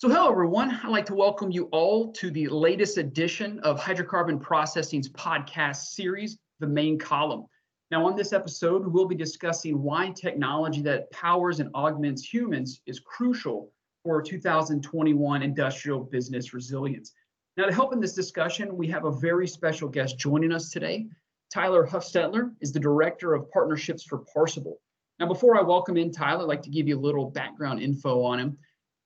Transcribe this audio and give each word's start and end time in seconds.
So 0.00 0.08
hello 0.08 0.30
everyone, 0.30 0.78
I'd 0.84 0.90
like 0.90 1.06
to 1.06 1.14
welcome 1.16 1.50
you 1.50 1.64
all 1.72 2.12
to 2.12 2.30
the 2.30 2.46
latest 2.46 2.98
edition 2.98 3.58
of 3.64 3.80
Hydrocarbon 3.80 4.40
Processing's 4.40 5.08
podcast 5.08 5.86
series, 5.86 6.38
The 6.60 6.68
Main 6.68 7.00
Column. 7.00 7.46
Now 7.90 8.06
on 8.06 8.14
this 8.14 8.32
episode, 8.32 8.86
we'll 8.86 9.08
be 9.08 9.16
discussing 9.16 9.82
why 9.82 10.10
technology 10.10 10.82
that 10.82 11.10
powers 11.10 11.58
and 11.58 11.68
augments 11.74 12.22
humans 12.22 12.80
is 12.86 13.00
crucial 13.00 13.72
for 14.04 14.22
2021 14.22 15.42
industrial 15.42 16.04
business 16.04 16.54
resilience. 16.54 17.12
Now 17.56 17.66
to 17.66 17.74
help 17.74 17.92
in 17.92 17.98
this 17.98 18.14
discussion, 18.14 18.76
we 18.76 18.86
have 18.86 19.04
a 19.04 19.10
very 19.10 19.48
special 19.48 19.88
guest 19.88 20.16
joining 20.16 20.52
us 20.52 20.70
today. 20.70 21.08
Tyler 21.52 21.84
Hufstetler 21.84 22.52
is 22.60 22.70
the 22.70 22.78
Director 22.78 23.34
of 23.34 23.50
Partnerships 23.50 24.04
for 24.04 24.24
Parsable. 24.32 24.76
Now 25.18 25.26
before 25.26 25.58
I 25.58 25.62
welcome 25.62 25.96
in 25.96 26.12
Tyler, 26.12 26.42
I'd 26.42 26.46
like 26.46 26.62
to 26.62 26.70
give 26.70 26.86
you 26.86 26.96
a 26.96 27.00
little 27.00 27.28
background 27.28 27.82
info 27.82 28.22
on 28.22 28.38
him. 28.38 28.58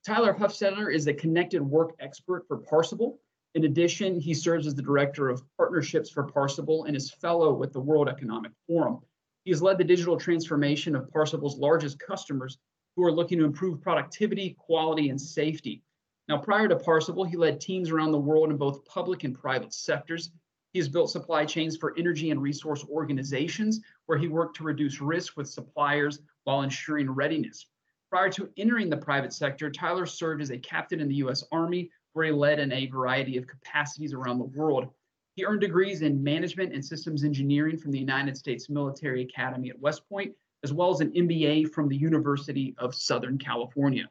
Tyler 0.05 0.35
Hufstetler 0.35 0.93
is 0.93 1.07
a 1.07 1.15
connected 1.15 1.63
work 1.63 1.95
expert 2.01 2.45
for 2.49 2.59
Parsable. 2.59 3.19
In 3.55 3.67
addition, 3.67 4.19
he 4.19 4.35
serves 4.35 4.67
as 4.67 4.75
the 4.75 4.83
director 4.83 5.29
of 5.29 5.45
partnerships 5.57 6.11
for 6.11 6.27
Parsable 6.27 6.89
and 6.89 6.97
is 6.97 7.13
fellow 7.13 7.53
with 7.53 7.73
the 7.73 7.81
World 7.81 8.09
Economic 8.09 8.51
Forum. 8.67 8.99
He 9.45 9.53
has 9.53 9.63
led 9.63 9.79
the 9.79 9.85
digital 9.85 10.17
transformation 10.17 10.97
of 10.97 11.09
Parsable's 11.11 11.57
largest 11.57 12.01
customers 12.01 12.59
who 12.97 13.05
are 13.05 13.13
looking 13.13 13.39
to 13.39 13.45
improve 13.45 13.81
productivity, 13.81 14.57
quality, 14.59 15.09
and 15.09 15.21
safety. 15.21 15.85
Now, 16.29 16.39
prior 16.39 16.67
to 16.67 16.77
Parsable, 16.77 17.29
he 17.29 17.37
led 17.37 17.61
teams 17.61 17.91
around 17.91 18.11
the 18.11 18.19
world 18.19 18.51
in 18.51 18.57
both 18.57 18.85
public 18.85 19.23
and 19.23 19.39
private 19.39 19.73
sectors. 19.73 20.33
He 20.73 20.81
has 20.81 20.89
built 20.89 21.11
supply 21.11 21.45
chains 21.45 21.77
for 21.77 21.95
energy 21.97 22.33
and 22.33 22.43
resource 22.43 22.85
organizations 22.91 23.81
where 24.07 24.19
he 24.19 24.27
worked 24.27 24.57
to 24.57 24.65
reduce 24.65 25.01
risk 25.01 25.37
with 25.37 25.49
suppliers 25.49 26.21
while 26.43 26.63
ensuring 26.63 27.09
readiness. 27.09 27.67
Prior 28.13 28.29
to 28.29 28.51
entering 28.59 28.91
the 28.91 28.97
private 28.99 29.33
sector, 29.33 29.71
Tyler 29.71 30.05
served 30.05 30.43
as 30.43 30.51
a 30.51 30.59
captain 30.59 31.01
in 31.01 31.09
the 31.09 31.15
U.S. 31.15 31.43
Army, 31.51 31.91
where 32.13 32.27
he 32.27 32.31
led 32.31 32.59
in 32.61 32.71
a 32.71 32.85
variety 32.89 33.39
of 33.39 33.47
capacities 33.47 34.13
around 34.13 34.37
the 34.37 34.45
world. 34.45 34.91
He 35.35 35.47
earned 35.47 35.63
degrees 35.63 36.03
in 36.03 36.23
management 36.23 36.75
and 36.75 36.85
systems 36.85 37.25
engineering 37.25 37.79
from 37.79 37.91
the 37.91 37.99
United 37.99 38.37
States 38.37 38.69
Military 38.69 39.23
Academy 39.23 39.71
at 39.71 39.81
West 39.81 40.07
Point, 40.11 40.35
as 40.63 40.75
well 40.75 40.91
as 40.91 41.01
an 41.01 41.11
MBA 41.13 41.71
from 41.71 41.89
the 41.89 41.97
University 41.97 42.75
of 42.77 42.95
Southern 42.95 43.39
California. 43.39 44.07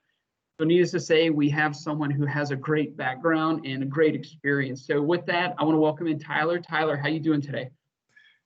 So, 0.59 0.65
needless 0.65 0.89
to 0.93 0.99
say, 0.99 1.29
we 1.29 1.47
have 1.51 1.75
someone 1.75 2.09
who 2.09 2.25
has 2.25 2.49
a 2.49 2.55
great 2.55 2.97
background 2.97 3.67
and 3.67 3.83
a 3.83 3.85
great 3.85 4.15
experience. 4.15 4.87
So, 4.87 4.99
with 4.99 5.27
that, 5.27 5.53
I 5.59 5.63
want 5.63 5.75
to 5.75 5.79
welcome 5.79 6.07
in 6.07 6.17
Tyler. 6.17 6.57
Tyler, 6.57 6.97
how 6.97 7.07
you 7.07 7.19
doing 7.19 7.39
today? 7.39 7.69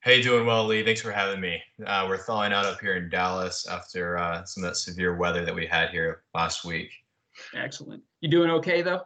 Hey, 0.06 0.22
doing 0.22 0.46
well, 0.46 0.68
Lee. 0.68 0.86
Thanks 0.86 1.02
for 1.02 1.12
having 1.12 1.42
me. 1.42 1.60
Uh, 1.84 2.06
we're 2.08 2.20
thawing 2.20 2.54
out 2.54 2.64
up 2.64 2.80
here 2.80 2.96
in 2.96 3.10
Dallas 3.10 3.66
after 3.66 4.20
uh, 4.20 4.46
some 4.46 4.64
of 4.64 4.70
that 4.70 4.76
severe 4.76 5.16
weather 5.16 5.44
that 5.44 5.56
we 5.56 5.66
had 5.66 5.90
here 5.90 6.22
last 6.36 6.64
week. 6.64 6.92
Excellent. 7.56 8.04
You 8.22 8.30
doing 8.30 8.52
okay 8.52 8.84
though? 8.84 9.02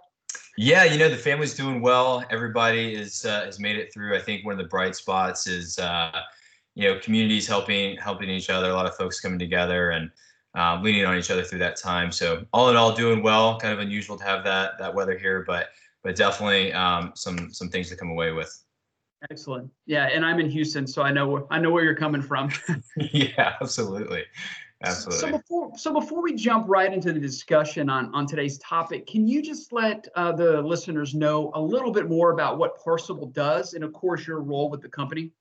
Yeah, 0.58 0.84
you 0.84 1.00
know 1.00 1.08
the 1.08 1.16
family's 1.16 1.56
doing 1.56 1.80
well. 1.80 2.26
Everybody 2.30 2.96
is 2.96 3.24
uh, 3.24 3.46
has 3.46 3.62
made 3.62 3.78
it 3.78 3.94
through. 3.94 4.14
I 4.14 4.20
think 4.20 4.44
one 4.44 4.52
of 4.52 4.58
the 4.58 4.68
bright 4.68 4.94
spots 4.94 5.48
is 5.48 5.80
uh, 5.80 6.20
you 6.76 6.90
know 6.90 7.00
communities 7.00 7.48
helping 7.48 7.96
helping 7.96 8.30
each 8.30 8.50
other. 8.50 8.70
A 8.70 8.74
lot 8.74 8.86
of 8.86 8.94
folks 8.98 9.22
coming 9.22 9.40
together 9.40 9.92
and 9.92 10.12
um, 10.56 10.84
leaning 10.84 11.06
on 11.06 11.18
each 11.18 11.32
other 11.32 11.46
through 11.46 11.60
that 11.60 11.78
time. 11.78 12.12
So 12.12 12.46
all 12.52 12.70
in 12.72 12.76
all, 12.76 12.94
doing 12.94 13.24
well. 13.24 13.58
Kind 13.58 13.74
of 13.74 13.80
unusual 13.80 14.18
to 14.18 14.26
have 14.26 14.44
that 14.44 14.74
that 14.80 14.94
weather 14.94 15.18
here, 15.18 15.46
but 15.48 15.70
but 16.04 16.18
definitely 16.18 16.74
um, 16.74 17.14
some 17.16 17.54
some 17.54 17.70
things 17.70 17.88
to 17.88 17.96
come 17.96 18.10
away 18.10 18.34
with. 18.34 18.54
Excellent. 19.30 19.70
Yeah, 19.86 20.06
and 20.06 20.26
I'm 20.26 20.40
in 20.40 20.50
Houston, 20.50 20.88
so 20.88 21.02
I 21.02 21.12
know 21.12 21.48
I 21.52 21.60
know 21.60 21.72
where 21.72 21.84
you're 21.84 21.96
coming 21.96 22.22
from. 22.22 22.52
yeah, 22.98 23.56
absolutely. 23.62 24.24
Absolutely. 24.82 25.20
So 25.20 25.38
before 25.38 25.78
so 25.78 25.94
before 25.94 26.22
we 26.22 26.36
jump 26.36 26.66
right 26.70 26.94
into 26.94 27.12
the 27.12 27.20
discussion 27.20 27.90
on 27.90 28.14
on 28.16 28.26
today's 28.26 28.58
topic, 28.60 29.08
can 29.08 29.28
you 29.28 29.42
just 29.42 29.74
let 29.74 30.08
uh, 30.16 30.32
the 30.32 30.62
listeners 30.62 31.14
know 31.14 31.52
a 31.54 31.62
little 31.62 31.92
bit 31.92 32.08
more 32.08 32.32
about 32.32 32.58
what 32.58 32.82
Parsable 32.82 33.34
does, 33.34 33.74
and 33.74 33.84
of 33.84 33.92
course 33.92 34.26
your 34.26 34.40
role 34.40 34.70
with 34.70 34.82
the 34.82 34.90
company? 34.90 35.32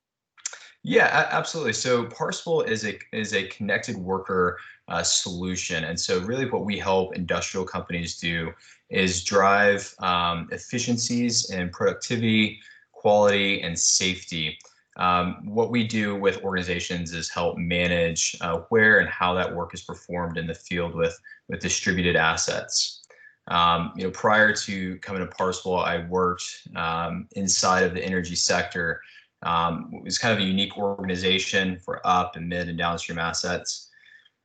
Yeah, 0.83 1.27
absolutely. 1.31 1.73
So 1.73 2.05
Parsable 2.05 2.67
is 2.67 2.85
a 2.85 2.99
is 3.13 3.33
a 3.33 3.47
connected 3.47 3.95
worker 3.95 4.59
uh, 4.89 5.03
solution, 5.03 5.85
and 5.85 5.97
so 5.97 6.19
really 6.19 6.49
what 6.49 6.65
we 6.65 6.77
help 6.77 7.15
industrial 7.15 7.65
companies 7.65 8.17
do 8.17 8.51
is 8.89 9.23
drive 9.23 9.93
um, 9.99 10.49
efficiencies 10.51 11.49
and 11.51 11.71
productivity 11.71 12.59
quality, 12.99 13.61
and 13.61 13.77
safety. 13.77 14.57
Um, 14.97 15.45
what 15.45 15.71
we 15.71 15.87
do 15.87 16.15
with 16.15 16.43
organizations 16.43 17.13
is 17.13 17.29
help 17.29 17.57
manage 17.57 18.35
uh, 18.41 18.59
where 18.69 18.99
and 18.99 19.09
how 19.09 19.33
that 19.35 19.55
work 19.55 19.73
is 19.73 19.81
performed 19.81 20.37
in 20.37 20.45
the 20.45 20.53
field 20.53 20.93
with, 20.93 21.17
with 21.47 21.61
distributed 21.61 22.17
assets. 22.17 23.01
Um, 23.47 23.93
you 23.95 24.03
know, 24.03 24.11
prior 24.11 24.53
to 24.53 24.97
coming 24.97 25.25
to 25.25 25.27
Parsable, 25.27 25.83
I 25.83 26.05
worked 26.07 26.67
um, 26.75 27.27
inside 27.35 27.83
of 27.83 27.93
the 27.93 28.03
energy 28.03 28.35
sector. 28.35 29.01
Um, 29.43 29.89
it 29.93 30.03
was 30.03 30.19
kind 30.19 30.33
of 30.33 30.39
a 30.39 30.47
unique 30.47 30.77
organization 30.77 31.79
for 31.79 32.05
up 32.05 32.35
and 32.35 32.49
mid 32.49 32.67
and 32.67 32.77
downstream 32.77 33.17
assets. 33.17 33.89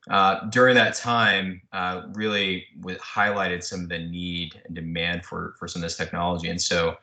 Uh, 0.09 0.49
during 0.51 0.75
that 0.77 0.95
time, 0.95 1.61
uh, 1.73 2.03
really 2.13 2.67
highlighted 2.85 3.65
some 3.65 3.81
of 3.81 3.89
the 3.89 3.99
need 3.99 4.61
and 4.67 4.75
demand 4.75 5.25
for 5.25 5.55
for 5.59 5.67
some 5.67 5.81
of 5.81 5.85
this 5.85 5.97
technology, 5.97 6.49
and 6.49 6.61
so 6.61 6.95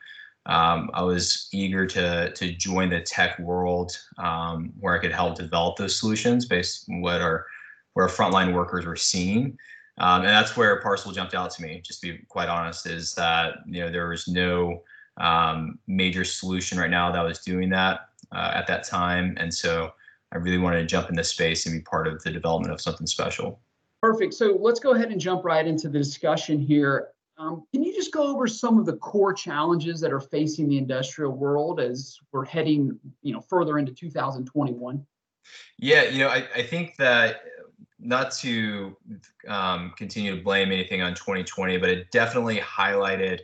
um, 0.46 0.90
I 0.92 1.02
was 1.02 1.48
eager 1.52 1.86
to 1.86 2.32
to 2.32 2.52
join 2.52 2.90
the 2.90 3.00
tech 3.00 3.38
world 3.38 3.96
um, 4.18 4.72
where 4.80 4.94
I 4.94 4.98
could 4.98 5.12
help 5.12 5.36
develop 5.36 5.76
those 5.76 5.98
solutions 5.98 6.46
based 6.46 6.88
on 6.90 7.00
what 7.00 7.20
our 7.20 7.46
where 7.94 8.08
frontline 8.08 8.54
workers 8.54 8.86
were 8.86 8.96
seeing. 8.96 9.56
Um, 9.98 10.22
and 10.22 10.30
that's 10.30 10.56
where 10.56 10.80
Parsable 10.82 11.14
jumped 11.14 11.34
out 11.34 11.50
to 11.52 11.62
me. 11.62 11.80
Just 11.84 12.00
to 12.00 12.12
be 12.12 12.24
quite 12.28 12.48
honest, 12.48 12.86
is 12.86 13.14
that 13.14 13.58
you 13.66 13.80
know 13.80 13.90
there 13.90 14.08
was 14.08 14.26
no 14.26 14.82
um, 15.18 15.78
major 15.86 16.24
solution 16.24 16.78
right 16.78 16.90
now 16.90 17.12
that 17.12 17.22
was 17.22 17.40
doing 17.40 17.68
that 17.70 18.08
uh, 18.34 18.52
at 18.54 18.66
that 18.66 18.84
time, 18.84 19.36
and 19.38 19.52
so 19.52 19.92
I 20.32 20.38
really 20.38 20.58
wanted 20.58 20.80
to 20.80 20.86
jump 20.86 21.08
in 21.08 21.14
this 21.14 21.28
space 21.28 21.66
and 21.66 21.74
be 21.74 21.82
part 21.82 22.08
of 22.08 22.22
the 22.22 22.30
development 22.30 22.72
of 22.72 22.80
something 22.80 23.06
special. 23.06 23.60
Perfect. 24.00 24.34
So 24.34 24.58
let's 24.58 24.80
go 24.80 24.94
ahead 24.94 25.12
and 25.12 25.20
jump 25.20 25.44
right 25.44 25.66
into 25.66 25.88
the 25.88 25.98
discussion 25.98 26.58
here. 26.58 27.10
Um, 27.42 27.64
can 27.72 27.82
you 27.82 27.92
just 27.92 28.12
go 28.12 28.22
over 28.22 28.46
some 28.46 28.78
of 28.78 28.86
the 28.86 28.96
core 28.98 29.32
challenges 29.32 30.00
that 30.00 30.12
are 30.12 30.20
facing 30.20 30.68
the 30.68 30.78
industrial 30.78 31.32
world 31.32 31.80
as 31.80 32.16
we're 32.30 32.44
heading, 32.44 32.98
you 33.22 33.32
know, 33.32 33.40
further 33.40 33.78
into 33.78 33.92
2021? 33.92 35.04
Yeah, 35.78 36.04
you 36.04 36.20
know, 36.20 36.28
I, 36.28 36.46
I 36.54 36.62
think 36.62 36.96
that 36.98 37.42
not 37.98 38.30
to 38.32 38.96
um, 39.48 39.92
continue 39.96 40.36
to 40.36 40.42
blame 40.42 40.70
anything 40.70 41.02
on 41.02 41.14
2020, 41.14 41.78
but 41.78 41.88
it 41.88 42.10
definitely 42.12 42.58
highlighted 42.58 43.40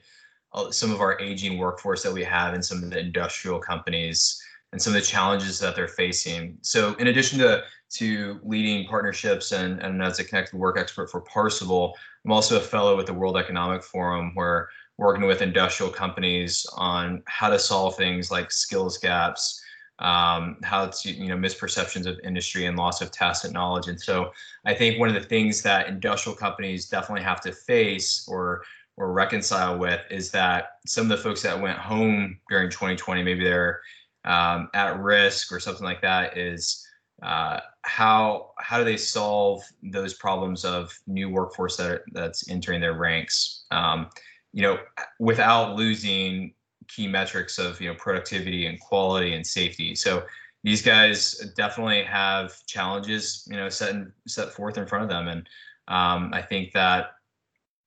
uh, 0.52 0.70
some 0.70 0.92
of 0.92 1.00
our 1.00 1.20
aging 1.20 1.58
workforce 1.58 2.02
that 2.04 2.12
we 2.12 2.22
have 2.22 2.54
in 2.54 2.62
some 2.62 2.82
of 2.84 2.90
the 2.90 3.00
industrial 3.00 3.58
companies 3.58 4.40
and 4.72 4.80
some 4.80 4.94
of 4.94 5.00
the 5.00 5.06
challenges 5.06 5.58
that 5.58 5.74
they're 5.74 5.88
facing. 5.88 6.58
So, 6.62 6.94
in 6.94 7.08
addition 7.08 7.38
to 7.40 7.62
to 7.90 8.38
leading 8.42 8.86
partnerships 8.86 9.52
and, 9.52 9.80
and 9.80 10.02
as 10.02 10.18
a 10.18 10.24
connected 10.24 10.58
work 10.58 10.78
expert 10.78 11.10
for 11.10 11.22
Parsable, 11.22 11.94
I'm 12.24 12.32
also 12.32 12.58
a 12.58 12.60
fellow 12.60 12.96
with 12.96 13.06
the 13.06 13.14
World 13.14 13.38
Economic 13.38 13.82
Forum, 13.82 14.32
where 14.34 14.68
working 14.98 15.26
with 15.26 15.40
industrial 15.40 15.90
companies 15.90 16.66
on 16.76 17.22
how 17.26 17.48
to 17.48 17.58
solve 17.58 17.96
things 17.96 18.30
like 18.30 18.50
skills 18.50 18.98
gaps, 18.98 19.62
um, 20.00 20.56
how 20.62 20.86
to 20.86 21.10
you 21.10 21.28
know 21.28 21.36
misperceptions 21.36 22.06
of 22.06 22.18
industry 22.24 22.66
and 22.66 22.76
loss 22.76 23.00
of 23.00 23.10
tacit 23.10 23.52
knowledge. 23.52 23.88
And 23.88 24.00
so 24.00 24.32
I 24.66 24.74
think 24.74 24.98
one 24.98 25.08
of 25.08 25.14
the 25.14 25.28
things 25.28 25.62
that 25.62 25.88
industrial 25.88 26.36
companies 26.36 26.88
definitely 26.88 27.24
have 27.24 27.40
to 27.42 27.52
face 27.52 28.26
or 28.28 28.62
or 28.96 29.12
reconcile 29.12 29.78
with 29.78 30.00
is 30.10 30.30
that 30.32 30.70
some 30.86 31.04
of 31.04 31.16
the 31.16 31.22
folks 31.22 31.40
that 31.42 31.60
went 31.60 31.78
home 31.78 32.38
during 32.50 32.68
2020, 32.68 33.22
maybe 33.22 33.44
they're 33.44 33.80
um, 34.28 34.68
at 34.74 35.00
risk 35.00 35.52
or 35.52 35.58
something 35.58 35.84
like 35.84 36.02
that, 36.02 36.38
is 36.38 36.86
uh, 37.22 37.58
how 37.82 38.52
how 38.58 38.78
do 38.78 38.84
they 38.84 38.96
solve 38.96 39.62
those 39.82 40.14
problems 40.14 40.64
of 40.64 40.96
new 41.08 41.28
workforce 41.28 41.76
that 41.78 42.02
that's 42.12 42.48
entering 42.48 42.80
their 42.80 42.94
ranks? 42.94 43.64
Um, 43.72 44.08
you 44.52 44.62
know 44.62 44.78
without 45.18 45.76
losing 45.76 46.54
key 46.88 47.06
metrics 47.06 47.58
of 47.58 47.80
you 47.80 47.88
know 47.88 47.94
productivity 47.94 48.66
and 48.66 48.80
quality 48.80 49.34
and 49.34 49.46
safety. 49.46 49.94
So 49.94 50.24
these 50.64 50.82
guys 50.82 51.52
definitely 51.56 52.02
have 52.04 52.54
challenges 52.66 53.46
you 53.50 53.56
know 53.56 53.68
set 53.68 53.90
in, 53.90 54.12
set 54.26 54.52
forth 54.52 54.78
in 54.78 54.86
front 54.86 55.04
of 55.04 55.10
them. 55.10 55.28
And 55.28 55.48
um, 55.88 56.30
i 56.34 56.42
think 56.42 56.72
that 56.72 57.12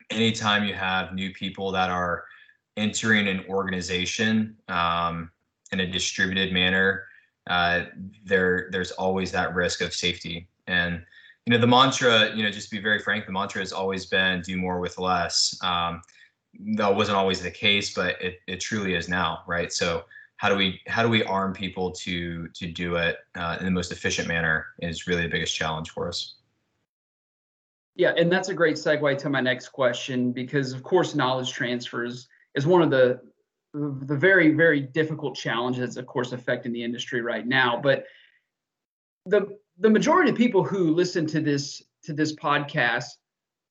anytime 0.09 0.65
you 0.65 0.73
have 0.73 1.13
new 1.13 1.31
people 1.33 1.71
that 1.71 1.89
are 1.89 2.25
entering 2.77 3.27
an 3.27 3.43
organization 3.49 4.55
um, 4.67 5.31
in 5.71 5.79
a 5.79 5.87
distributed 5.87 6.51
manner 6.51 7.05
uh, 7.47 7.85
there 8.25 8.69
there's 8.71 8.91
always 8.91 9.31
that 9.31 9.53
risk 9.55 9.81
of 9.81 9.93
safety. 9.93 10.47
And 10.67 11.03
you 11.45 11.51
know 11.51 11.59
the 11.59 11.67
mantra, 11.67 12.35
you 12.35 12.43
know, 12.43 12.51
just 12.51 12.69
to 12.69 12.75
be 12.75 12.81
very 12.81 12.99
frank, 12.99 13.25
the 13.25 13.31
mantra 13.31 13.61
has 13.61 13.73
always 13.73 14.05
been 14.05 14.41
do 14.41 14.57
more 14.57 14.79
with 14.79 14.97
less. 14.99 15.57
Um, 15.63 16.01
that 16.75 16.93
wasn't 16.93 17.17
always 17.17 17.41
the 17.41 17.51
case, 17.51 17.93
but 17.93 18.21
it, 18.21 18.39
it 18.47 18.59
truly 18.59 18.93
is 18.93 19.07
now, 19.09 19.43
right? 19.47 19.71
So 19.71 20.03
how 20.37 20.49
do 20.49 20.55
we 20.55 20.79
how 20.87 21.01
do 21.01 21.09
we 21.09 21.23
arm 21.23 21.53
people 21.53 21.91
to 21.91 22.47
to 22.49 22.67
do 22.67 22.95
it 22.95 23.17
uh, 23.35 23.57
in 23.59 23.65
the 23.65 23.71
most 23.71 23.91
efficient 23.91 24.27
manner 24.27 24.67
is 24.79 25.07
really 25.07 25.23
the 25.23 25.29
biggest 25.29 25.55
challenge 25.55 25.89
for 25.89 26.07
us. 26.07 26.35
Yeah, 27.95 28.13
and 28.15 28.31
that's 28.31 28.49
a 28.49 28.53
great 28.53 28.75
segue 28.75 29.17
to 29.17 29.29
my 29.29 29.41
next 29.41 29.69
question 29.69 30.31
because, 30.31 30.71
of 30.71 30.81
course, 30.81 31.13
knowledge 31.13 31.51
transfers 31.51 32.29
is 32.55 32.65
one 32.65 32.81
of 32.81 32.89
the 32.89 33.19
the 33.73 34.17
very 34.17 34.51
very 34.51 34.81
difficult 34.81 35.35
challenges, 35.35 35.97
of 35.97 36.05
course, 36.05 36.31
affecting 36.31 36.73
the 36.73 36.83
industry 36.83 37.21
right 37.21 37.45
now. 37.45 37.79
But 37.81 38.05
the 39.25 39.57
the 39.79 39.89
majority 39.89 40.31
of 40.31 40.37
people 40.37 40.63
who 40.63 40.93
listen 40.93 41.25
to 41.27 41.39
this 41.39 41.81
to 42.03 42.13
this 42.13 42.35
podcast 42.35 43.05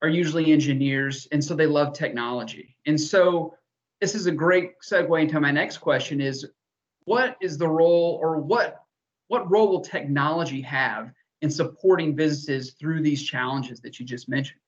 are 0.02 0.08
usually 0.08 0.52
engineers, 0.52 1.28
and 1.32 1.44
so 1.44 1.54
they 1.54 1.66
love 1.66 1.92
technology. 1.92 2.76
And 2.86 2.98
so 2.98 3.54
this 4.00 4.14
is 4.14 4.26
a 4.26 4.32
great 4.32 4.72
segue 4.80 5.20
into 5.20 5.40
my 5.40 5.50
next 5.50 5.78
question: 5.78 6.20
is 6.20 6.46
what 7.04 7.36
is 7.40 7.58
the 7.58 7.68
role, 7.68 8.18
or 8.22 8.38
what 8.40 8.82
what 9.28 9.50
role 9.50 9.68
will 9.68 9.82
technology 9.82 10.62
have 10.62 11.12
in 11.42 11.50
supporting 11.50 12.14
businesses 12.14 12.72
through 12.72 13.02
these 13.02 13.22
challenges 13.22 13.80
that 13.80 14.00
you 14.00 14.06
just 14.06 14.28
mentioned? 14.28 14.60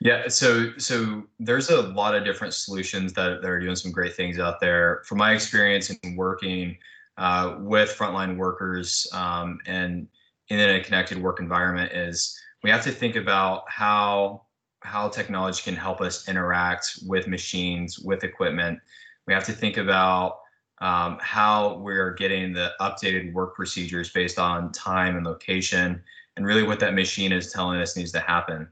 Yeah, 0.00 0.28
so 0.28 0.72
so 0.78 1.24
there's 1.38 1.68
a 1.68 1.82
lot 1.82 2.14
of 2.14 2.24
different 2.24 2.54
solutions 2.54 3.12
that, 3.12 3.42
that 3.42 3.50
are 3.50 3.60
doing 3.60 3.76
some 3.76 3.92
great 3.92 4.14
things 4.14 4.38
out 4.38 4.58
there. 4.58 5.02
From 5.04 5.18
my 5.18 5.32
experience 5.32 5.90
in 5.90 6.16
working 6.16 6.78
uh, 7.18 7.56
with 7.58 7.90
frontline 7.98 8.38
workers 8.38 9.06
um, 9.12 9.58
and 9.66 10.08
in 10.48 10.58
a 10.58 10.82
connected 10.82 11.18
work 11.18 11.38
environment, 11.38 11.92
is 11.92 12.38
we 12.62 12.70
have 12.70 12.82
to 12.84 12.90
think 12.90 13.16
about 13.16 13.64
how 13.68 14.42
how 14.82 15.10
technology 15.10 15.62
can 15.62 15.76
help 15.76 16.00
us 16.00 16.26
interact 16.28 17.00
with 17.06 17.28
machines, 17.28 17.98
with 17.98 18.24
equipment. 18.24 18.78
We 19.26 19.34
have 19.34 19.44
to 19.44 19.52
think 19.52 19.76
about 19.76 20.38
um, 20.80 21.18
how 21.20 21.76
we're 21.76 22.14
getting 22.14 22.54
the 22.54 22.72
updated 22.80 23.34
work 23.34 23.54
procedures 23.54 24.10
based 24.10 24.38
on 24.38 24.72
time 24.72 25.16
and 25.16 25.26
location, 25.26 26.02
and 26.36 26.46
really 26.46 26.62
what 26.62 26.80
that 26.80 26.94
machine 26.94 27.32
is 27.32 27.52
telling 27.52 27.78
us 27.82 27.98
needs 27.98 28.12
to 28.12 28.20
happen. 28.20 28.66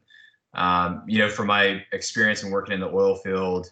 Um, 0.55 1.03
you 1.07 1.19
know, 1.19 1.29
from 1.29 1.47
my 1.47 1.85
experience 1.93 2.43
in 2.43 2.51
working 2.51 2.75
in 2.75 2.81
the 2.81 2.89
oil 2.89 3.17
field, 3.17 3.71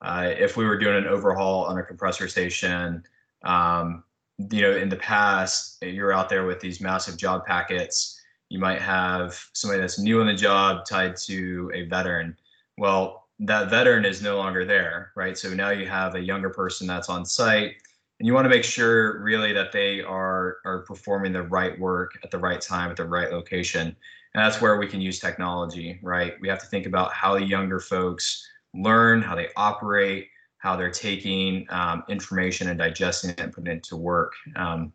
uh, 0.00 0.32
if 0.38 0.56
we 0.56 0.64
were 0.64 0.78
doing 0.78 0.96
an 0.96 1.06
overhaul 1.06 1.64
on 1.64 1.78
a 1.78 1.82
compressor 1.82 2.28
station, 2.28 3.02
um, 3.44 4.04
you 4.50 4.62
know, 4.62 4.76
in 4.76 4.88
the 4.88 4.96
past, 4.96 5.82
you're 5.82 6.12
out 6.12 6.28
there 6.28 6.46
with 6.46 6.60
these 6.60 6.80
massive 6.80 7.16
job 7.16 7.44
packets. 7.44 8.20
You 8.48 8.58
might 8.58 8.80
have 8.80 9.38
somebody 9.52 9.80
that's 9.80 9.98
new 9.98 10.20
on 10.20 10.26
the 10.26 10.34
job 10.34 10.86
tied 10.86 11.16
to 11.26 11.70
a 11.74 11.82
veteran. 11.86 12.36
Well, 12.76 13.28
that 13.40 13.70
veteran 13.70 14.04
is 14.04 14.22
no 14.22 14.36
longer 14.36 14.64
there, 14.64 15.12
right? 15.16 15.36
So 15.36 15.52
now 15.54 15.70
you 15.70 15.86
have 15.86 16.14
a 16.14 16.20
younger 16.20 16.50
person 16.50 16.86
that's 16.86 17.08
on 17.08 17.24
site, 17.24 17.74
and 18.18 18.26
you 18.26 18.34
want 18.34 18.44
to 18.44 18.48
make 18.48 18.64
sure 18.64 19.20
really 19.20 19.52
that 19.52 19.72
they 19.72 20.02
are 20.02 20.58
are 20.64 20.80
performing 20.82 21.32
the 21.32 21.42
right 21.42 21.78
work 21.78 22.18
at 22.24 22.30
the 22.30 22.38
right 22.38 22.60
time 22.60 22.90
at 22.90 22.96
the 22.96 23.06
right 23.06 23.30
location. 23.30 23.96
And 24.34 24.44
that's 24.44 24.60
where 24.60 24.76
we 24.76 24.86
can 24.86 25.00
use 25.00 25.18
technology, 25.18 25.98
right? 26.02 26.34
We 26.40 26.48
have 26.48 26.60
to 26.60 26.66
think 26.66 26.86
about 26.86 27.12
how 27.12 27.34
the 27.34 27.44
younger 27.44 27.80
folks 27.80 28.46
learn, 28.74 29.22
how 29.22 29.34
they 29.34 29.48
operate, 29.56 30.28
how 30.58 30.76
they're 30.76 30.90
taking 30.90 31.66
um, 31.70 32.02
information 32.08 32.68
and 32.68 32.78
digesting 32.78 33.30
it 33.30 33.40
and 33.40 33.52
putting 33.52 33.76
it 33.76 33.82
to 33.84 33.96
work. 33.96 34.32
Um, 34.56 34.92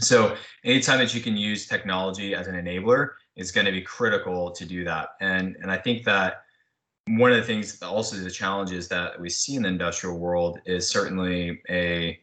so 0.00 0.36
anytime 0.64 0.98
that 0.98 1.14
you 1.14 1.20
can 1.20 1.36
use 1.36 1.66
technology 1.66 2.34
as 2.34 2.46
an 2.46 2.54
enabler 2.54 3.10
is 3.36 3.52
going 3.52 3.66
to 3.66 3.72
be 3.72 3.82
critical 3.82 4.50
to 4.50 4.64
do 4.64 4.84
that. 4.84 5.10
And 5.20 5.56
and 5.60 5.70
I 5.70 5.76
think 5.76 6.04
that 6.04 6.42
one 7.08 7.30
of 7.30 7.36
the 7.36 7.42
things 7.42 7.80
also 7.82 8.16
the 8.16 8.30
challenges 8.30 8.88
that 8.88 9.20
we 9.20 9.28
see 9.28 9.56
in 9.56 9.62
the 9.62 9.68
industrial 9.68 10.18
world 10.18 10.60
is 10.64 10.88
certainly 10.88 11.60
a 11.68 12.18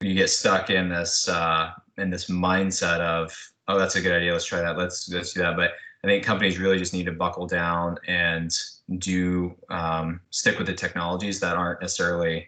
you 0.00 0.14
get 0.14 0.28
stuck 0.28 0.70
in 0.70 0.88
this 0.88 1.28
uh, 1.28 1.70
in 1.96 2.10
this 2.10 2.28
mindset 2.28 3.00
of 3.00 3.34
oh, 3.68 3.78
that's 3.78 3.96
a 3.96 4.00
good 4.00 4.12
idea. 4.12 4.32
Let's 4.32 4.44
try 4.44 4.60
that. 4.60 4.76
Let's 4.76 5.08
let's 5.08 5.32
do 5.32 5.40
that. 5.40 5.56
But 5.56 5.72
I 6.02 6.06
think 6.06 6.24
companies 6.24 6.58
really 6.58 6.78
just 6.78 6.92
need 6.92 7.06
to 7.06 7.12
buckle 7.12 7.46
down 7.46 7.98
and 8.06 8.52
do 8.98 9.54
um, 9.70 10.20
stick 10.30 10.58
with 10.58 10.66
the 10.66 10.74
technologies 10.74 11.40
that 11.40 11.56
aren't 11.56 11.80
necessarily 11.80 12.46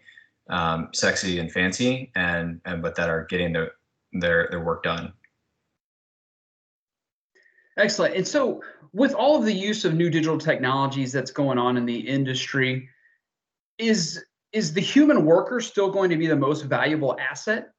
um, 0.51 0.89
sexy 0.93 1.39
and 1.39 1.51
fancy, 1.51 2.13
and 2.15 2.61
and 2.65 2.83
but 2.83 2.95
that 2.97 3.09
are 3.09 3.25
getting 3.25 3.53
their 3.53 3.73
their 4.13 4.49
their 4.51 4.63
work 4.63 4.83
done. 4.83 5.13
Excellent. 7.79 8.15
And 8.15 8.27
so, 8.27 8.63
with 8.93 9.13
all 9.13 9.37
of 9.37 9.45
the 9.45 9.53
use 9.53 9.85
of 9.85 9.95
new 9.95 10.09
digital 10.09 10.39
technologies 10.39 11.13
that's 11.13 11.31
going 11.31 11.59
on 11.59 11.77
in 11.77 11.85
the 11.85 11.99
industry, 11.99 12.89
is 13.79 14.25
is 14.53 14.73
the 14.73 14.81
human 14.81 15.25
worker 15.25 15.61
still 15.61 15.91
going 15.91 16.11
to 16.11 16.17
be 16.17 16.27
the 16.27 16.37
most 16.37 16.63
valuable 16.63 17.17
asset 17.19 17.73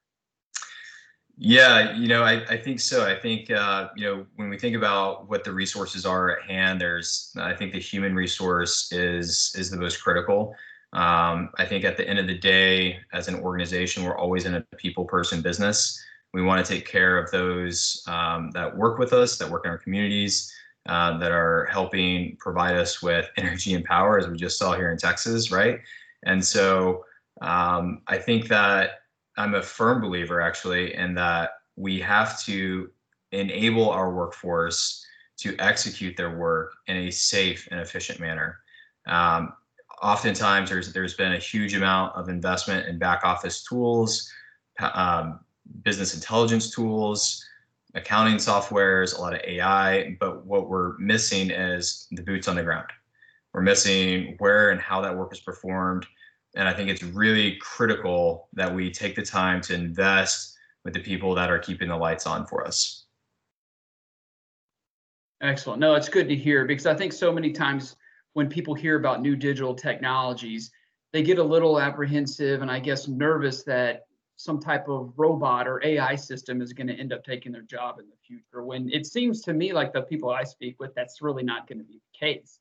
yeah, 1.39 1.95
you 1.95 2.07
know, 2.07 2.23
I, 2.23 2.43
I 2.49 2.57
think 2.57 2.79
so. 2.79 3.05
I 3.05 3.15
think, 3.15 3.51
uh, 3.51 3.89
you 3.95 4.05
know, 4.05 4.25
when 4.37 4.49
we 4.49 4.57
think 4.57 4.75
about 4.75 5.29
what 5.29 5.43
the 5.43 5.53
resources 5.53 6.03
are 6.03 6.31
at 6.31 6.43
hand, 6.43 6.81
there's, 6.81 7.31
I 7.37 7.53
think 7.53 7.73
the 7.73 7.79
human 7.79 8.15
resource 8.15 8.91
is 8.91 9.53
is 9.55 9.69
the 9.69 9.77
most 9.77 10.01
critical. 10.01 10.55
Um, 10.93 11.49
I 11.59 11.65
think 11.65 11.85
at 11.85 11.95
the 11.95 12.07
end 12.09 12.17
of 12.17 12.25
the 12.25 12.37
day, 12.37 12.99
as 13.13 13.27
an 13.27 13.35
organization, 13.35 14.03
we're 14.03 14.17
always 14.17 14.45
in 14.45 14.55
a 14.55 14.61
people 14.77 15.05
person 15.05 15.41
business. 15.41 16.03
We 16.33 16.41
want 16.41 16.65
to 16.65 16.73
take 16.73 16.87
care 16.87 17.19
of 17.19 17.29
those 17.29 18.03
um, 18.07 18.49
that 18.51 18.75
work 18.75 18.97
with 18.97 19.13
us, 19.13 19.37
that 19.37 19.49
work 19.49 19.65
in 19.65 19.71
our 19.71 19.77
communities, 19.77 20.51
uh, 20.89 21.19
that 21.19 21.31
are 21.31 21.65
helping 21.65 22.35
provide 22.37 22.75
us 22.75 23.03
with 23.03 23.29
energy 23.37 23.75
and 23.75 23.85
power, 23.85 24.17
as 24.17 24.27
we 24.27 24.37
just 24.37 24.57
saw 24.57 24.75
here 24.75 24.91
in 24.91 24.97
Texas, 24.97 25.51
right? 25.51 25.81
And 26.23 26.43
so 26.43 27.05
um, 27.41 28.01
I 28.07 28.17
think 28.17 28.47
that 28.47 29.01
I'm 29.37 29.55
a 29.55 29.61
firm 29.61 30.01
believer 30.01 30.41
actually 30.41 30.95
in 30.95 31.13
that 31.15 31.51
we 31.75 31.99
have 32.01 32.41
to 32.43 32.89
enable 33.31 33.89
our 33.89 34.13
workforce 34.13 35.05
to 35.37 35.55
execute 35.59 36.17
their 36.17 36.35
work 36.35 36.73
in 36.87 36.97
a 36.97 37.11
safe 37.11 37.67
and 37.69 37.79
efficient 37.79 38.19
manner. 38.19 38.59
Um, 39.07 39.53
oftentimes, 40.01 40.69
there's 40.69 40.91
there's 40.91 41.13
been 41.13 41.33
a 41.33 41.39
huge 41.39 41.75
amount 41.75 42.15
of 42.15 42.29
investment 42.29 42.87
in 42.87 42.97
back 42.97 43.23
office 43.23 43.63
tools, 43.63 44.31
um, 44.79 45.39
business 45.83 46.15
intelligence 46.15 46.71
tools, 46.71 47.45
accounting 47.93 48.35
softwares, 48.37 49.17
a 49.17 49.21
lot 49.21 49.35
of 49.35 49.41
AI. 49.45 50.17
But 50.19 50.45
what 50.45 50.69
we're 50.69 50.97
missing 50.97 51.51
is 51.51 52.07
the 52.11 52.23
boots 52.23 52.47
on 52.47 52.55
the 52.55 52.63
ground. 52.63 52.87
We're 53.53 53.61
missing 53.61 54.35
where 54.39 54.71
and 54.71 54.81
how 54.81 55.01
that 55.01 55.15
work 55.15 55.31
is 55.31 55.39
performed 55.39 56.05
and 56.57 56.68
I 56.68 56.74
think 56.74 56.89
it's 56.89 57.04
really 57.04 57.56
critical 57.62 58.50
that 58.54 58.74
we 58.74 58.89
take 58.92 59.15
the 59.15 59.21
time 59.21 59.62
to 59.62 59.75
invest 59.75 60.57
with 60.83 60.95
the 60.95 61.00
people 61.00 61.36
that 61.36 61.51
are 61.51 61.59
keeping 61.59 61.89
the 61.89 61.95
lights 61.95 62.25
on 62.25 62.48
for 62.48 62.65
us. 62.65 63.06
Excellent. 65.39 65.80
No, 65.80 65.94
it's 65.94 66.09
good 66.09 66.27
to 66.30 66.36
hear 66.36 66.65
because 66.65 66.88
I 66.88 66.95
think 66.95 67.13
so 67.13 67.31
many 67.31 67.51
times 67.51 67.95
when 68.33 68.50
people 68.50 68.74
hear 68.74 68.98
about 68.98 69.21
new 69.21 69.36
digital 69.36 69.75
technologies, 69.75 70.71
they 71.14 71.21
get 71.21 71.37
a 71.37 71.44
little 71.44 71.80
apprehensive 71.80 72.64
and 72.64 72.71
I 72.71 72.80
guess 72.80 73.07
nervous 73.07 73.64
that 73.64 74.07
some 74.35 74.59
type 74.59 74.87
of 74.87 75.14
robot 75.16 75.68
or 75.68 75.83
AI 75.85 76.16
system 76.16 76.61
is 76.61 76.73
going 76.73 76.87
to 76.87 76.94
end 76.94 77.14
up 77.14 77.23
taking 77.23 77.52
their 77.52 77.61
job 77.61 77.99
in 77.99 78.06
the 78.09 78.16
future. 78.26 78.64
When 78.64 78.90
it 78.92 79.06
seems 79.06 79.42
to 79.44 79.54
me 79.54 79.73
like 79.73 79.94
the 79.94 80.02
people 80.02 80.31
I 80.31 80.44
speak 80.44 80.80
with, 80.80 80.95
that's 80.95 81.21
really 81.21 81.44
not 81.44 81.68
going 81.68 81.80
to 81.80 81.85
be 81.85 81.99
the 81.99 82.18
case. 82.18 82.59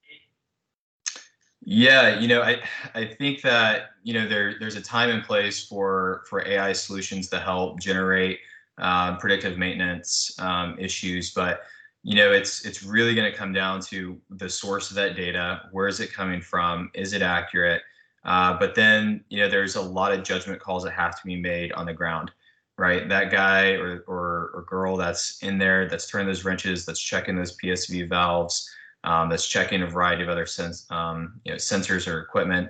Yeah, 1.64 2.18
you 2.20 2.28
know, 2.28 2.42
I 2.42 2.60
I 2.94 3.04
think 3.06 3.42
that 3.42 3.90
you 4.02 4.14
know 4.14 4.28
there 4.28 4.58
there's 4.58 4.76
a 4.76 4.80
time 4.82 5.10
and 5.10 5.24
place 5.24 5.66
for 5.66 6.24
for 6.28 6.46
AI 6.46 6.72
solutions 6.72 7.28
to 7.30 7.40
help 7.40 7.80
generate 7.80 8.38
um, 8.78 9.16
predictive 9.18 9.58
maintenance 9.58 10.30
um, 10.38 10.78
issues, 10.78 11.32
but 11.32 11.62
you 12.04 12.14
know 12.14 12.30
it's 12.32 12.64
it's 12.64 12.82
really 12.84 13.14
going 13.14 13.30
to 13.30 13.36
come 13.36 13.52
down 13.52 13.80
to 13.82 14.20
the 14.30 14.48
source 14.48 14.90
of 14.90 14.96
that 14.96 15.16
data. 15.16 15.62
Where 15.72 15.88
is 15.88 15.98
it 16.00 16.12
coming 16.12 16.40
from? 16.40 16.90
Is 16.94 17.12
it 17.14 17.22
accurate? 17.22 17.82
Uh, 18.24 18.56
but 18.58 18.74
then 18.74 19.24
you 19.28 19.40
know 19.40 19.48
there's 19.48 19.76
a 19.76 19.80
lot 19.80 20.12
of 20.12 20.22
judgment 20.22 20.60
calls 20.60 20.84
that 20.84 20.92
have 20.92 21.18
to 21.20 21.26
be 21.26 21.36
made 21.36 21.72
on 21.72 21.86
the 21.86 21.94
ground, 21.94 22.30
right? 22.78 23.08
That 23.08 23.30
guy 23.32 23.72
or 23.72 24.04
or, 24.06 24.50
or 24.54 24.64
girl 24.68 24.96
that's 24.96 25.42
in 25.42 25.58
there 25.58 25.88
that's 25.88 26.06
turning 26.08 26.28
those 26.28 26.44
wrenches, 26.44 26.84
that's 26.86 27.00
checking 27.00 27.34
those 27.34 27.56
PSV 27.56 28.04
valves 28.04 28.70
um, 29.06 29.28
that's 29.28 29.46
checking 29.46 29.82
a 29.82 29.86
variety 29.86 30.22
of 30.22 30.28
other 30.28 30.46
um, 30.90 31.40
you 31.44 31.52
know, 31.52 31.56
sensors 31.56 32.12
or 32.12 32.20
equipment. 32.20 32.68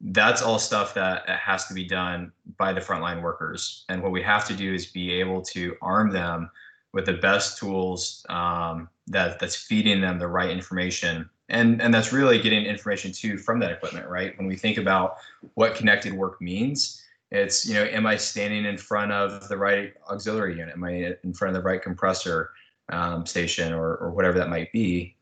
That's 0.00 0.42
all 0.42 0.58
stuff 0.58 0.92
that 0.94 1.28
has 1.28 1.66
to 1.66 1.74
be 1.74 1.84
done 1.84 2.32
by 2.58 2.72
the 2.72 2.80
frontline 2.80 3.22
workers. 3.22 3.84
And 3.88 4.02
what 4.02 4.10
we 4.10 4.22
have 4.22 4.46
to 4.48 4.54
do 4.54 4.74
is 4.74 4.86
be 4.86 5.12
able 5.12 5.40
to 5.42 5.76
arm 5.80 6.10
them 6.10 6.50
with 6.92 7.06
the 7.06 7.14
best 7.14 7.58
tools 7.58 8.24
um, 8.28 8.88
that 9.06 9.38
that's 9.38 9.56
feeding 9.56 10.00
them 10.00 10.18
the 10.18 10.26
right 10.26 10.50
information. 10.50 11.28
And, 11.50 11.82
and 11.82 11.92
that's 11.92 12.12
really 12.12 12.40
getting 12.40 12.64
information 12.64 13.12
too 13.12 13.36
from 13.36 13.60
that 13.60 13.70
equipment, 13.70 14.08
right? 14.08 14.36
When 14.38 14.46
we 14.46 14.56
think 14.56 14.78
about 14.78 15.16
what 15.54 15.74
connected 15.74 16.12
work 16.14 16.40
means, 16.40 17.02
it's, 17.30 17.66
you 17.66 17.74
know, 17.74 17.84
am 17.84 18.06
I 18.06 18.16
standing 18.16 18.64
in 18.64 18.78
front 18.78 19.12
of 19.12 19.48
the 19.48 19.58
right 19.58 19.92
auxiliary 20.10 20.56
unit? 20.56 20.74
Am 20.74 20.84
I 20.84 21.14
in 21.22 21.34
front 21.34 21.54
of 21.54 21.62
the 21.62 21.68
right 21.68 21.82
compressor 21.82 22.50
um, 22.90 23.26
station 23.26 23.72
or, 23.72 23.96
or 23.96 24.10
whatever 24.10 24.38
that 24.38 24.48
might 24.48 24.72
be? 24.72 25.13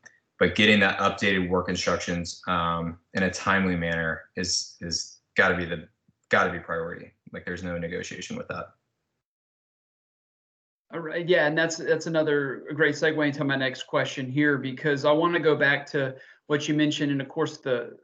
But 0.43 0.55
getting 0.55 0.77
that 0.77 0.97
updated 0.97 1.47
work 1.47 1.69
instructions 1.69 2.41
um, 2.47 2.97
in 3.13 3.23
a 3.23 3.31
timely 3.31 3.77
manner 3.77 4.23
is 4.35 4.75
is 4.81 5.21
got 5.37 5.47
to 5.47 5.55
be 5.55 5.63
the 5.63 5.87
got 6.27 6.43
to 6.43 6.51
be 6.51 6.59
priority. 6.59 7.13
Like 7.31 7.45
there's 7.45 7.63
no 7.63 7.77
negotiation 7.77 8.35
with 8.35 8.49
that. 8.49 8.65
All 10.93 10.99
right. 10.99 11.25
Yeah, 11.25 11.47
and 11.47 11.57
that's 11.57 11.77
that's 11.77 12.07
another 12.07 12.65
great 12.75 12.95
segue 12.95 13.25
into 13.25 13.45
my 13.45 13.55
next 13.55 13.83
question 13.83 14.29
here 14.29 14.57
because 14.57 15.05
I 15.05 15.13
want 15.13 15.33
to 15.33 15.39
go 15.39 15.55
back 15.55 15.85
to 15.91 16.13
what 16.47 16.67
you 16.67 16.73
mentioned, 16.73 17.13
and 17.13 17.21
of 17.21 17.29
course 17.29 17.59
the 17.59 17.97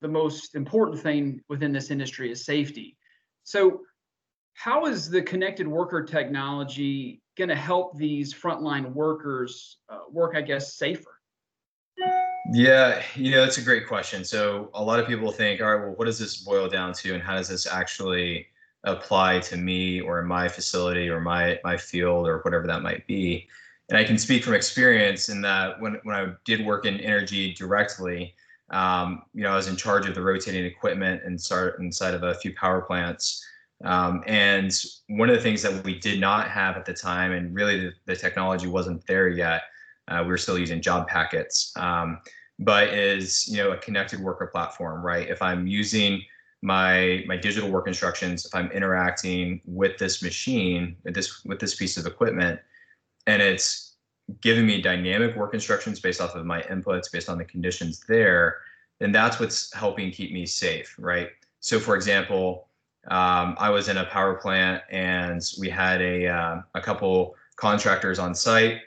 the 0.00 0.08
most 0.08 0.56
important 0.56 1.00
thing 1.00 1.40
within 1.48 1.70
this 1.70 1.92
industry 1.92 2.32
is 2.32 2.44
safety. 2.44 2.96
So, 3.44 3.82
how 4.54 4.86
is 4.86 5.08
the 5.08 5.22
connected 5.22 5.68
worker 5.68 6.02
technology 6.02 7.22
going 7.38 7.50
to 7.50 7.54
help 7.54 7.96
these 7.96 8.34
frontline 8.34 8.92
workers 8.92 9.76
uh, 9.88 10.00
work, 10.10 10.34
I 10.34 10.40
guess, 10.40 10.74
safer? 10.74 11.15
Yeah, 12.48 13.02
you 13.14 13.30
know, 13.32 13.40
that's 13.40 13.58
a 13.58 13.62
great 13.62 13.88
question. 13.88 14.24
So, 14.24 14.70
a 14.74 14.82
lot 14.82 15.00
of 15.00 15.06
people 15.06 15.32
think, 15.32 15.60
all 15.60 15.74
right, 15.74 15.84
well, 15.84 15.94
what 15.96 16.04
does 16.04 16.18
this 16.18 16.36
boil 16.36 16.68
down 16.68 16.92
to, 16.94 17.14
and 17.14 17.22
how 17.22 17.34
does 17.34 17.48
this 17.48 17.66
actually 17.66 18.46
apply 18.84 19.40
to 19.40 19.56
me 19.56 20.00
or 20.00 20.22
my 20.22 20.48
facility 20.48 21.08
or 21.08 21.20
my 21.20 21.58
my 21.64 21.76
field 21.76 22.28
or 22.28 22.38
whatever 22.40 22.66
that 22.68 22.82
might 22.82 23.06
be? 23.06 23.48
And 23.88 23.98
I 23.98 24.04
can 24.04 24.18
speak 24.18 24.44
from 24.44 24.54
experience 24.54 25.28
in 25.28 25.40
that 25.42 25.80
when 25.80 25.98
when 26.04 26.14
I 26.14 26.32
did 26.44 26.64
work 26.64 26.86
in 26.86 27.00
energy 27.00 27.52
directly, 27.54 28.34
um, 28.70 29.22
you 29.34 29.42
know, 29.42 29.50
I 29.52 29.56
was 29.56 29.68
in 29.68 29.76
charge 29.76 30.06
of 30.06 30.14
the 30.14 30.22
rotating 30.22 30.64
equipment 30.64 31.22
and 31.24 31.40
start 31.40 31.80
inside 31.80 32.14
of 32.14 32.22
a 32.22 32.34
few 32.34 32.54
power 32.54 32.80
plants. 32.82 33.44
Um, 33.84 34.22
and 34.26 34.72
one 35.08 35.28
of 35.28 35.36
the 35.36 35.42
things 35.42 35.62
that 35.62 35.84
we 35.84 35.98
did 35.98 36.20
not 36.20 36.48
have 36.48 36.76
at 36.76 36.84
the 36.86 36.94
time, 36.94 37.32
and 37.32 37.54
really 37.54 37.80
the, 37.80 37.92
the 38.06 38.16
technology 38.16 38.66
wasn't 38.68 39.06
there 39.06 39.28
yet, 39.28 39.62
uh, 40.08 40.20
we 40.22 40.28
were 40.28 40.38
still 40.38 40.58
using 40.58 40.80
job 40.80 41.08
packets, 41.08 41.72
um, 41.76 42.20
but 42.58 42.88
is 42.88 43.48
you 43.48 43.58
know 43.58 43.72
a 43.72 43.78
connected 43.78 44.20
worker 44.20 44.46
platform, 44.46 45.04
right? 45.04 45.28
If 45.28 45.42
I'm 45.42 45.66
using 45.66 46.22
my 46.62 47.24
my 47.26 47.36
digital 47.36 47.70
work 47.70 47.86
instructions, 47.86 48.46
if 48.46 48.54
I'm 48.54 48.70
interacting 48.72 49.60
with 49.64 49.98
this 49.98 50.22
machine, 50.22 50.96
with 51.04 51.14
this 51.14 51.44
with 51.44 51.60
this 51.60 51.74
piece 51.74 51.96
of 51.96 52.06
equipment, 52.06 52.60
and 53.26 53.42
it's 53.42 53.96
giving 54.40 54.66
me 54.66 54.80
dynamic 54.80 55.36
work 55.36 55.54
instructions 55.54 56.00
based 56.00 56.20
off 56.20 56.34
of 56.34 56.44
my 56.44 56.62
inputs, 56.62 57.10
based 57.12 57.28
on 57.28 57.38
the 57.38 57.44
conditions 57.44 58.00
there, 58.08 58.56
then 58.98 59.12
that's 59.12 59.38
what's 59.38 59.72
helping 59.72 60.10
keep 60.10 60.32
me 60.32 60.46
safe, 60.46 60.94
right? 60.98 61.28
So, 61.60 61.78
for 61.78 61.94
example, 61.94 62.68
um, 63.08 63.54
I 63.58 63.70
was 63.70 63.88
in 63.88 63.98
a 63.98 64.04
power 64.06 64.34
plant 64.34 64.82
and 64.90 65.40
we 65.60 65.68
had 65.68 66.00
a 66.02 66.26
uh, 66.26 66.62
a 66.74 66.80
couple 66.80 67.36
contractors 67.56 68.18
on 68.18 68.34
site. 68.34 68.80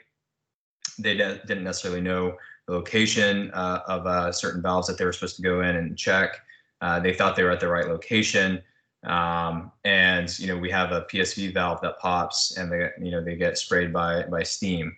They 0.98 1.16
de- 1.16 1.40
didn't 1.46 1.64
necessarily 1.64 2.00
know 2.00 2.36
the 2.66 2.72
location 2.72 3.50
uh, 3.52 3.82
of 3.86 4.06
uh, 4.06 4.32
certain 4.32 4.62
valves 4.62 4.86
that 4.88 4.98
they 4.98 5.04
were 5.04 5.12
supposed 5.12 5.36
to 5.36 5.42
go 5.42 5.62
in 5.62 5.76
and 5.76 5.96
check. 5.96 6.40
Uh, 6.80 7.00
they 7.00 7.12
thought 7.12 7.36
they 7.36 7.42
were 7.42 7.50
at 7.50 7.60
the 7.60 7.68
right 7.68 7.88
location. 7.88 8.62
Um, 9.04 9.72
and 9.84 10.38
you 10.38 10.46
know 10.46 10.58
we 10.58 10.70
have 10.70 10.92
a 10.92 11.02
PSV 11.02 11.54
valve 11.54 11.80
that 11.80 11.98
pops 12.00 12.58
and 12.58 12.70
they 12.70 12.90
you 13.00 13.10
know 13.10 13.24
they 13.24 13.34
get 13.34 13.56
sprayed 13.56 13.94
by 13.94 14.24
by 14.24 14.42
steam 14.42 14.94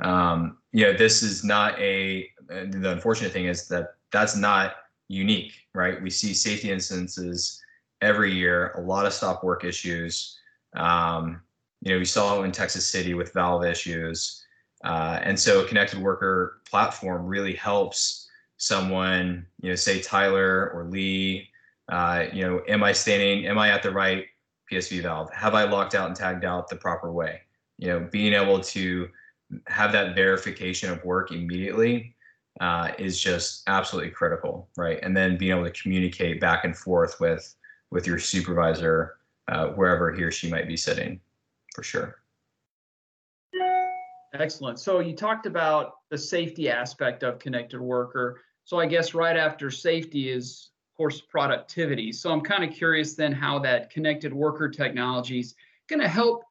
um, 0.00 0.58
you 0.72 0.84
know, 0.84 0.92
this 0.92 1.22
is 1.22 1.44
not 1.44 1.78
a, 1.78 2.28
the 2.48 2.92
unfortunate 2.92 3.32
thing 3.32 3.46
is 3.46 3.68
that 3.68 3.94
that's 4.12 4.36
not 4.36 4.76
unique, 5.08 5.52
right? 5.74 6.00
We 6.00 6.10
see 6.10 6.32
safety 6.32 6.70
instances 6.70 7.62
every 8.00 8.32
year, 8.32 8.72
a 8.76 8.80
lot 8.80 9.06
of 9.06 9.12
stop 9.12 9.44
work 9.44 9.64
issues. 9.64 10.38
Um, 10.74 11.42
you 11.82 11.92
know, 11.92 11.98
we 11.98 12.04
saw 12.04 12.42
in 12.42 12.52
Texas 12.52 12.88
City 12.88 13.14
with 13.14 13.32
valve 13.32 13.64
issues. 13.64 14.44
Uh, 14.84 15.20
and 15.22 15.38
so 15.38 15.64
a 15.64 15.68
connected 15.68 16.00
worker 16.00 16.60
platform 16.68 17.26
really 17.26 17.54
helps 17.54 18.28
someone, 18.56 19.46
you 19.60 19.70
know, 19.70 19.74
say 19.74 20.00
Tyler 20.00 20.70
or 20.74 20.84
Lee, 20.84 21.48
uh, 21.90 22.26
you 22.32 22.46
know, 22.46 22.62
am 22.68 22.82
I 22.82 22.92
standing, 22.92 23.46
am 23.46 23.58
I 23.58 23.70
at 23.70 23.82
the 23.82 23.90
right 23.90 24.26
PSV 24.70 25.02
valve? 25.02 25.32
Have 25.32 25.54
I 25.54 25.64
locked 25.64 25.94
out 25.94 26.06
and 26.06 26.16
tagged 26.16 26.44
out 26.44 26.68
the 26.68 26.76
proper 26.76 27.12
way? 27.12 27.40
You 27.78 27.88
know, 27.88 28.08
being 28.10 28.32
able 28.32 28.60
to 28.60 29.08
have 29.66 29.92
that 29.92 30.14
verification 30.14 30.90
of 30.90 31.04
work 31.04 31.32
immediately 31.32 32.14
uh, 32.60 32.92
is 32.98 33.20
just 33.20 33.62
absolutely 33.66 34.10
critical, 34.10 34.68
right? 34.76 34.98
And 35.02 35.16
then 35.16 35.36
being 35.36 35.52
able 35.52 35.64
to 35.64 35.82
communicate 35.82 36.40
back 36.40 36.64
and 36.64 36.76
forth 36.76 37.20
with 37.20 37.54
with 37.90 38.06
your 38.06 38.20
supervisor 38.20 39.16
uh, 39.48 39.68
wherever 39.68 40.12
he 40.12 40.22
or 40.22 40.30
she 40.30 40.48
might 40.48 40.68
be 40.68 40.76
sitting, 40.76 41.20
for 41.74 41.82
sure. 41.82 42.20
Excellent. 44.32 44.78
So 44.78 45.00
you 45.00 45.14
talked 45.14 45.46
about 45.46 45.94
the 46.10 46.18
safety 46.18 46.70
aspect 46.70 47.22
of 47.22 47.38
connected 47.38 47.80
worker. 47.80 48.40
So 48.64 48.78
I 48.78 48.86
guess 48.86 49.14
right 49.14 49.36
after 49.36 49.70
safety 49.70 50.30
is, 50.30 50.70
of 50.92 50.96
course, 50.96 51.20
productivity. 51.20 52.12
So 52.12 52.30
I'm 52.30 52.40
kind 52.40 52.62
of 52.62 52.70
curious 52.70 53.14
then 53.14 53.32
how 53.32 53.58
that 53.60 53.90
connected 53.90 54.32
worker 54.32 54.68
technology 54.68 55.40
is 55.40 55.54
going 55.88 56.00
to 56.00 56.08
help 56.08 56.44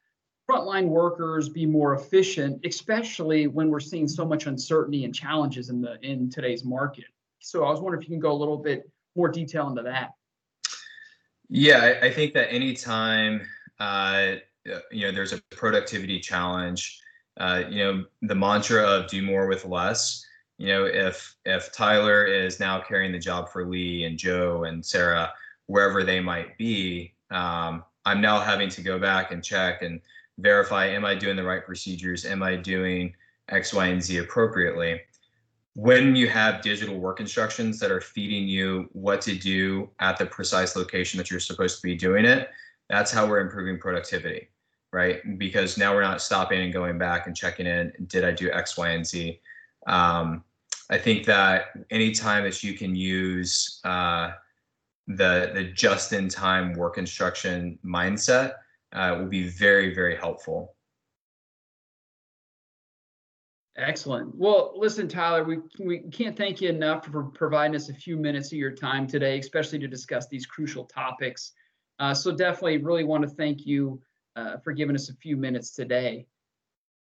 frontline 0.50 0.88
workers 0.88 1.48
be 1.48 1.64
more 1.64 1.94
efficient, 1.94 2.60
especially 2.64 3.46
when 3.46 3.70
we're 3.70 3.80
seeing 3.80 4.08
so 4.08 4.24
much 4.26 4.46
uncertainty 4.46 5.04
and 5.04 5.14
challenges 5.14 5.70
in 5.70 5.80
the 5.80 5.98
in 6.02 6.28
today's 6.28 6.64
market. 6.64 7.04
So 7.38 7.64
I 7.64 7.70
was 7.70 7.80
wondering 7.80 8.02
if 8.02 8.08
you 8.08 8.14
can 8.14 8.20
go 8.20 8.32
a 8.32 8.36
little 8.36 8.58
bit 8.58 8.90
more 9.16 9.28
detail 9.28 9.68
into 9.68 9.82
that. 9.82 10.12
Yeah, 11.48 11.98
I, 12.00 12.10
think 12.10 12.32
that 12.34 12.52
anytime 12.52 13.42
uh, 13.80 14.34
you 14.92 15.02
know 15.02 15.12
there's 15.12 15.32
a 15.32 15.42
productivity 15.50 16.20
challenge, 16.20 17.00
uh, 17.40 17.64
you 17.68 17.82
know 17.82 18.04
the 18.22 18.34
mantra 18.34 18.82
of 18.82 19.08
do 19.08 19.22
more 19.22 19.46
with 19.46 19.64
less. 19.64 20.24
You 20.58 20.68
know, 20.68 20.84
if 20.84 21.34
if 21.46 21.72
Tyler 21.72 22.26
is 22.26 22.60
now 22.60 22.80
carrying 22.80 23.12
the 23.12 23.18
job 23.18 23.48
for 23.48 23.66
Lee 23.66 24.04
and 24.04 24.18
Joe 24.18 24.64
and 24.64 24.84
Sarah, 24.84 25.32
wherever 25.66 26.04
they 26.04 26.20
might 26.20 26.56
be, 26.58 27.14
um, 27.30 27.82
I'm 28.04 28.20
now 28.20 28.40
having 28.40 28.68
to 28.68 28.82
go 28.82 28.98
back 28.98 29.32
and 29.32 29.42
check 29.42 29.80
and 29.82 30.00
verify 30.38 30.86
am 30.86 31.04
I 31.04 31.14
doing 31.14 31.36
the 31.36 31.44
right 31.44 31.64
procedures? 31.64 32.26
Am 32.26 32.42
I 32.42 32.56
doing 32.56 33.14
X, 33.48 33.72
Y, 33.72 33.86
and 33.86 34.02
Z 34.02 34.18
appropriately? 34.18 35.00
When 35.74 36.14
you 36.14 36.28
have 36.28 36.60
digital 36.62 36.98
work 36.98 37.20
instructions 37.20 37.78
that 37.78 37.90
are 37.90 38.00
feeding 38.00 38.46
you 38.46 38.88
what 38.92 39.22
to 39.22 39.34
do 39.34 39.88
at 40.00 40.18
the 40.18 40.26
precise 40.26 40.76
location 40.76 41.16
that 41.18 41.30
you're 41.30 41.40
supposed 41.40 41.76
to 41.76 41.82
be 41.82 41.94
doing 41.94 42.26
it, 42.26 42.50
that's 42.90 43.12
how 43.12 43.26
we're 43.26 43.40
improving 43.40 43.78
productivity, 43.78 44.48
right? 44.92 45.20
Because 45.38 45.78
now 45.78 45.94
we're 45.94 46.02
not 46.02 46.20
stopping 46.20 46.62
and 46.62 46.72
going 46.72 46.98
back 46.98 47.26
and 47.26 47.36
checking 47.36 47.66
in. 47.66 47.92
Did 48.06 48.24
I 48.24 48.32
do 48.32 48.50
X, 48.50 48.76
Y, 48.76 48.88
and 48.90 49.06
Z? 49.06 49.40
Um, 49.86 50.44
I 50.90 50.98
think 50.98 51.24
that 51.26 51.66
anytime 51.90 52.44
that 52.44 52.62
you 52.62 52.74
can 52.74 52.94
use 52.94 53.80
uh, 53.84 54.32
the 55.06 55.50
the 55.54 55.64
just 55.74 56.12
in 56.12 56.28
time 56.28 56.72
work 56.74 56.98
instruction 56.98 57.78
mindset 57.84 58.54
uh, 58.92 59.16
will 59.18 59.28
be 59.28 59.48
very, 59.48 59.94
very 59.94 60.16
helpful. 60.16 60.74
Excellent. 63.76 64.34
Well, 64.34 64.74
listen, 64.76 65.08
Tyler, 65.08 65.44
we, 65.44 65.58
we 65.78 66.00
can't 66.10 66.36
thank 66.36 66.60
you 66.60 66.68
enough 66.68 67.06
for 67.06 67.22
providing 67.22 67.76
us 67.76 67.88
a 67.88 67.94
few 67.94 68.16
minutes 68.16 68.48
of 68.48 68.58
your 68.58 68.72
time 68.72 69.06
today, 69.06 69.38
especially 69.38 69.78
to 69.78 69.88
discuss 69.88 70.26
these 70.26 70.44
crucial 70.44 70.84
topics. 70.84 71.52
Uh, 71.98 72.12
so 72.12 72.32
definitely 72.32 72.78
really 72.78 73.04
want 73.04 73.22
to 73.22 73.28
thank 73.28 73.64
you 73.64 74.00
uh, 74.36 74.58
for 74.58 74.72
giving 74.72 74.94
us 74.94 75.08
a 75.08 75.14
few 75.14 75.36
minutes 75.36 75.72
today. 75.72 76.26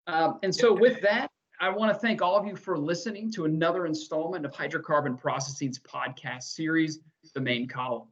Um, 0.07 0.39
and 0.43 0.55
so 0.55 0.73
with 0.73 1.01
that, 1.03 1.31
I 1.61 1.69
want 1.69 1.93
to 1.93 1.99
thank 1.99 2.23
all 2.23 2.37
of 2.37 2.47
you 2.47 2.57
for 2.57 2.79
listening 2.79 3.31
to 3.33 3.45
another 3.45 3.85
installment 3.85 4.47
of 4.47 4.53
Hydrocarbon 4.53 5.19
Processing's 5.19 5.79
podcast 5.79 6.45
series, 6.45 7.01
The 7.35 7.41
Main 7.41 7.69
Column. 7.69 8.09